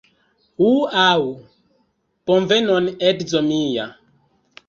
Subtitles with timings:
[0.67, 1.19] Ŭaŭ!
[2.31, 3.87] Bonvenon edzo mia